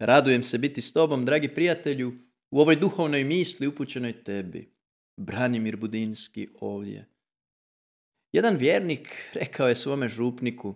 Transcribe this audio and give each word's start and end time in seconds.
Radujem 0.00 0.42
se 0.42 0.58
biti 0.58 0.82
s 0.82 0.92
tobom, 0.92 1.24
dragi 1.24 1.48
prijatelju, 1.48 2.12
u 2.50 2.60
ovoj 2.60 2.76
duhovnoj 2.76 3.24
misli 3.24 3.66
upućenoj 3.66 4.24
tebi. 4.24 4.72
Branimir 5.16 5.76
Budinski 5.76 6.48
ovdje. 6.60 7.08
Jedan 8.32 8.56
vjernik 8.56 9.30
rekao 9.34 9.68
je 9.68 9.76
svome 9.76 10.08
župniku, 10.08 10.74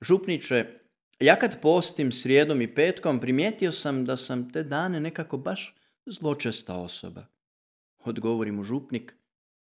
župniče, 0.00 0.66
ja 1.20 1.36
kad 1.36 1.60
postim 1.60 2.12
srijedom 2.12 2.62
i 2.62 2.74
petkom, 2.74 3.20
primijetio 3.20 3.72
sam 3.72 4.04
da 4.04 4.16
sam 4.16 4.52
te 4.52 4.62
dane 4.62 5.00
nekako 5.00 5.38
baš 5.38 5.76
zločesta 6.06 6.76
osoba. 6.76 7.26
Odgovori 7.98 8.52
mu 8.52 8.62
župnik, 8.62 9.14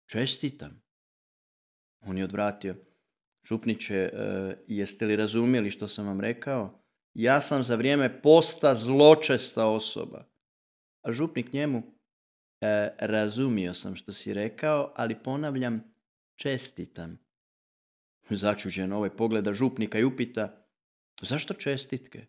čestitam. 0.06 0.82
On 2.00 2.18
je 2.18 2.24
odvratio, 2.24 2.76
župniče, 3.44 3.96
e, 3.96 4.10
jeste 4.66 5.06
li 5.06 5.16
razumjeli 5.16 5.70
što 5.70 5.88
sam 5.88 6.06
vam 6.06 6.20
rekao? 6.20 6.87
Ja 7.14 7.40
sam 7.40 7.64
za 7.64 7.74
vrijeme 7.76 8.22
posta 8.22 8.74
zločesta 8.74 9.66
osoba. 9.66 10.24
A 11.02 11.12
župnik 11.12 11.52
njemu, 11.52 11.82
e, 12.60 12.94
razumio 12.98 13.74
sam 13.74 13.96
što 13.96 14.12
si 14.12 14.34
rekao, 14.34 14.92
ali 14.96 15.22
ponavljam, 15.22 15.94
čestitam. 16.36 17.18
Začuđen 18.30 18.92
ovaj 18.92 19.10
pogleda 19.10 19.52
župnika 19.52 19.98
i 19.98 20.04
upita, 20.04 20.66
zašto 21.22 21.54
čestitke? 21.54 22.26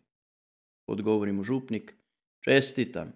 Odgovori 0.86 1.32
mu 1.32 1.42
župnik, 1.42 1.94
čestitam. 2.40 3.12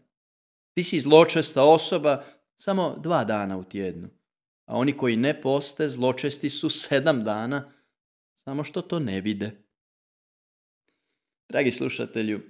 Ti 0.75 0.85
si 0.85 1.01
zločesta 1.01 1.63
osoba 1.63 2.25
samo 2.57 2.97
dva 2.99 3.25
dana 3.25 3.59
u 3.59 3.65
tjednu, 3.65 4.09
a 4.65 4.77
oni 4.77 4.97
koji 4.97 5.17
ne 5.17 5.41
poste 5.41 5.89
zločesti 5.89 6.51
su 6.51 6.71
sedam 6.71 7.25
dana, 7.25 7.73
samo 8.37 8.65
što 8.65 8.83
to 8.83 8.99
ne 8.99 9.21
vide. 9.21 9.64
Dragi 11.49 11.73
slušatelju, 11.73 12.41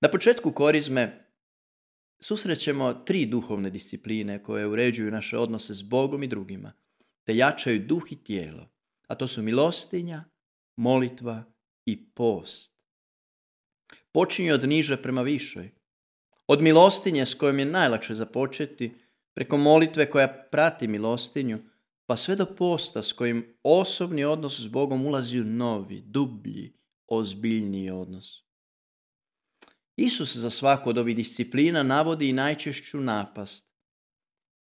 na 0.00 0.10
početku 0.10 0.52
korizme 0.52 1.28
susrećemo 2.20 2.92
tri 2.92 3.26
duhovne 3.26 3.70
discipline 3.70 4.42
koje 4.42 4.66
uređuju 4.66 5.10
naše 5.10 5.38
odnose 5.38 5.74
s 5.74 5.82
Bogom 5.82 6.22
i 6.22 6.28
drugima, 6.28 6.72
te 7.24 7.36
jačaju 7.36 7.86
duh 7.86 8.02
i 8.10 8.24
tijelo, 8.24 8.70
a 9.08 9.14
to 9.14 9.28
su 9.28 9.42
milostinja, 9.42 10.24
molitva 10.76 11.44
i 11.86 12.10
post. 12.14 12.78
Počinje 14.12 14.54
od 14.54 14.68
niže 14.68 15.02
prema 15.02 15.22
višoj. 15.22 15.70
Od 16.46 16.62
milostinje 16.62 17.26
s 17.26 17.34
kojom 17.34 17.58
je 17.58 17.64
najlakše 17.64 18.14
započeti, 18.14 18.92
preko 19.34 19.56
molitve 19.56 20.10
koja 20.10 20.46
prati 20.50 20.88
milostinju, 20.88 21.62
pa 22.06 22.16
sve 22.16 22.36
do 22.36 22.46
posta 22.46 23.02
s 23.02 23.12
kojim 23.12 23.58
osobni 23.62 24.24
odnos 24.24 24.60
s 24.60 24.66
Bogom 24.66 25.06
ulazi 25.06 25.40
u 25.40 25.44
novi, 25.44 26.00
dublji, 26.00 26.81
ozbiljniji 27.16 27.90
odnos. 27.90 28.42
Isus 29.96 30.36
za 30.36 30.50
svaku 30.50 30.90
od 30.90 30.98
ovih 30.98 31.16
disciplina 31.16 31.82
navodi 31.82 32.28
i 32.28 32.32
najčešću 32.32 33.00
napast. 33.00 33.72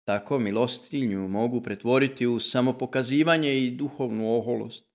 Tako 0.03 0.39
milostinju 0.39 1.27
mogu 1.27 1.61
pretvoriti 1.61 2.27
u 2.27 2.39
samopokazivanje 2.39 3.57
i 3.57 3.71
duhovnu 3.71 4.35
oholost. 4.37 4.87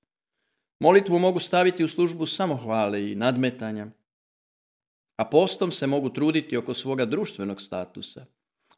Molitvu 0.80 1.18
mogu 1.18 1.40
staviti 1.40 1.84
u 1.84 1.88
službu 1.88 2.26
samohvale 2.26 3.10
i 3.10 3.14
nadmetanja. 3.14 3.86
A 5.16 5.24
postom 5.24 5.70
se 5.70 5.86
mogu 5.86 6.10
truditi 6.10 6.56
oko 6.56 6.74
svoga 6.74 7.04
društvenog 7.04 7.60
statusa. 7.60 8.26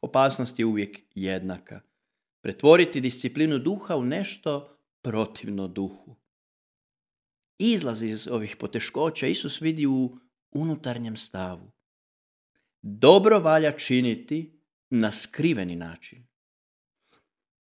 Opasnost 0.01 0.59
je 0.59 0.65
uvijek 0.65 0.99
jednaka. 1.15 1.81
Pretvoriti 2.41 3.01
disciplinu 3.01 3.59
duha 3.59 3.95
u 3.95 4.03
nešto 4.03 4.77
protivno 5.01 5.67
duhu 5.67 6.24
izlazi 7.57 8.09
iz 8.09 8.27
ovih 8.27 8.55
poteškoća 8.59 9.27
Isus 9.27 9.61
vidi 9.61 9.85
u 9.85 10.17
unutarnjem 10.51 11.17
stavu. 11.17 11.71
Dobro 12.81 13.39
valja 13.39 13.71
činiti 13.71 14.61
na 14.89 15.11
skriveni 15.11 15.75
način. 15.75 16.27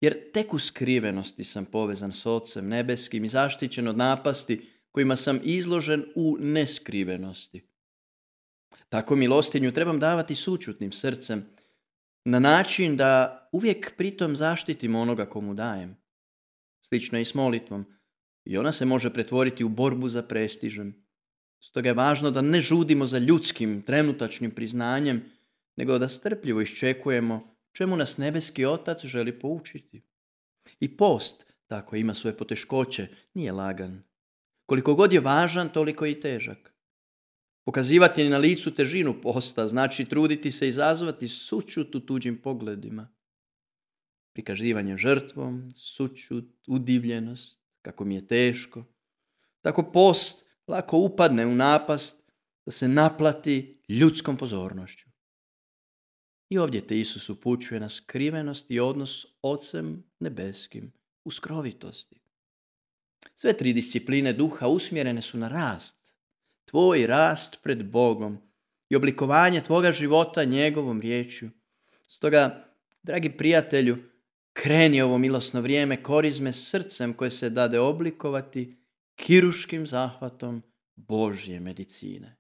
Jer 0.00 0.32
tek 0.32 0.54
u 0.54 0.59
skrivenosti 0.59 1.44
sam 1.44 1.65
povezan 1.65 2.12
s 2.12 2.26
Otcem 2.26 2.69
nebeskim 2.69 3.25
i 3.25 3.28
zaštićen 3.28 3.88
od 3.88 3.97
napasti 3.97 4.69
kojima 4.91 5.16
sam 5.16 5.41
izložen 5.43 6.05
u 6.15 6.37
neskrivenosti. 6.41 7.69
Tako 8.88 9.16
milostinju 9.16 9.72
trebam 9.72 9.99
davati 9.99 10.34
sučutnim 10.34 10.93
srcem, 10.93 11.47
na 12.25 12.38
način 12.38 12.97
da 12.97 13.49
uvijek 13.53 13.97
pritom 13.97 14.37
zaštitim 14.37 14.94
onoga 14.94 15.26
komu 15.26 15.55
dajem. 15.55 15.97
Slično 16.81 17.19
je 17.19 17.22
i 17.22 17.25
s 17.25 17.34
molitvom 17.34 17.99
i 18.49 18.57
ona 18.57 18.73
se 18.73 18.85
može 18.85 19.13
pretvoriti 19.13 19.65
u 19.65 19.69
borbu 19.69 20.09
za 20.09 20.23
prestižem. 20.23 20.95
Stoga 21.61 21.89
je 21.89 21.95
važno 21.95 22.31
da 22.31 22.41
ne 22.43 22.61
žudimo 22.61 23.07
za 23.07 23.19
ljudskim, 23.19 23.83
trenutačnim 23.83 24.51
priznanjem, 24.51 25.21
nego 25.77 25.99
da 25.99 26.09
strpljivo 26.09 26.63
iščekujemo 26.65 27.57
čemu 27.77 27.97
nas 27.97 28.19
nebeski 28.19 28.65
otac 28.65 29.05
želi 29.05 29.39
poučiti. 29.39 30.03
I 30.81 30.97
post, 30.97 31.45
tako 31.67 31.97
ima 31.97 32.15
svoje 32.15 32.37
poteškoće, 32.37 33.09
nije 33.35 33.53
lagan. 33.53 34.03
Koliko 34.67 34.95
god 34.95 35.13
je 35.13 35.21
važan, 35.21 35.69
toliko 35.69 36.07
i 36.07 36.21
težak. 36.21 36.75
Pokazivati 37.65 38.29
na 38.29 38.39
licu 38.39 38.75
težinu 38.75 39.21
posta 39.23 39.69
znači 39.69 40.05
truditi 40.05 40.53
se 40.53 40.69
izazvati 40.69 41.29
sućut 41.29 41.95
u 41.95 42.01
tuđim 42.01 42.43
pogledima. 42.43 43.09
Prikazivanje 44.33 44.97
žrtvom, 44.97 45.71
sućut, 45.77 46.49
udivljenost, 46.69 47.68
kako 47.88 48.04
mi 48.04 48.15
je 48.15 48.26
teško. 48.26 48.84
Tako 49.60 49.93
post 49.93 50.44
lako 50.66 50.99
upadne 50.99 51.47
u 51.47 51.54
napast 51.54 52.22
da 52.66 52.72
se 52.72 52.88
naplati 52.88 53.82
ljudskom 53.88 54.37
pozornošću. 54.37 55.09
I 56.49 56.59
ovdje 56.59 56.87
te 56.87 57.00
Isus 57.00 57.31
upućuje 57.31 57.81
na 57.81 57.88
skrivenost 57.88 58.71
i 58.71 58.81
odnos 58.81 59.21
s 59.21 59.26
Ocem 59.43 60.04
nebeskim 60.21 60.93
u 61.25 61.31
skrovitosti. 61.31 62.21
Sve 63.34 63.56
tri 63.56 63.72
discipline 63.72 64.32
duha 64.32 64.69
usmjerene 64.69 65.22
su 65.22 65.38
na 65.38 65.49
rast. 65.49 66.15
Tvoj 66.65 67.06
rast 67.06 67.59
pred 67.62 67.91
Bogom 67.91 68.38
i 68.88 68.97
oblikovanje 68.97 69.60
tvoga 69.60 69.93
života 69.93 70.44
njegovom 70.44 71.00
riječju. 71.00 71.50
Stoga, 72.09 72.75
dragi 73.03 73.37
prijatelju, 73.37 73.97
Kreni 74.63 75.03
ovo 75.03 75.19
milosno 75.19 75.61
vrijeme 75.61 76.03
korizme 76.03 76.53
srcem 76.53 77.15
koje 77.15 77.31
se 77.31 77.51
dade 77.51 77.81
oblikovati 77.81 78.77
kiruškim 79.17 79.87
zahvatom 79.87 80.63
Božje 80.97 81.61
medicine. 81.61 82.37